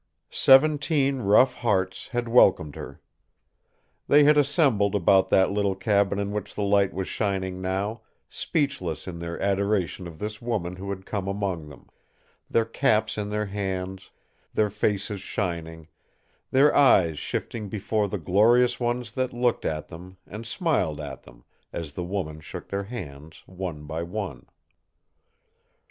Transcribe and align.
Seventeen 0.31 1.19
rough 1.19 1.53
hearts 1.53 2.07
had 2.07 2.27
welcomed 2.27 2.75
her. 2.75 2.99
They 4.07 4.23
had 4.23 4.35
assembled 4.35 4.95
about 4.95 5.29
that 5.29 5.51
little 5.51 5.75
cabin 5.75 6.17
in 6.17 6.31
which 6.31 6.55
the 6.55 6.63
light 6.63 6.91
was 6.91 7.07
shining 7.07 7.61
now, 7.61 8.01
speechless 8.27 9.07
in 9.07 9.19
their 9.19 9.39
adoration 9.39 10.07
of 10.07 10.17
this 10.17 10.41
woman 10.41 10.77
who 10.77 10.89
had 10.89 11.05
come 11.05 11.27
among 11.27 11.67
them, 11.67 11.87
their 12.49 12.65
caps 12.65 13.15
in 13.15 13.29
their 13.29 13.45
hands, 13.45 14.09
their 14.55 14.71
faces 14.71 15.21
shining, 15.21 15.87
their 16.49 16.75
eyes 16.75 17.19
shifting 17.19 17.69
before 17.69 18.07
the 18.07 18.17
glorious 18.17 18.79
ones 18.79 19.11
that 19.11 19.33
looked 19.33 19.65
at 19.65 19.89
them 19.89 20.17
and 20.25 20.47
smiled 20.47 20.99
at 20.99 21.21
them 21.21 21.43
as 21.71 21.93
the 21.93 22.03
woman 22.03 22.39
shook 22.39 22.69
their 22.69 22.85
hands, 22.85 23.43
one 23.45 23.85
by 23.85 24.01
one. 24.01 24.47